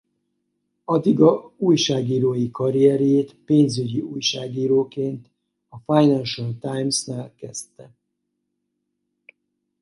[0.87, 5.29] Adiga újságírói karrierjét pénzügyi újságíróként
[5.69, 7.91] a Financial Timesnál kezdte.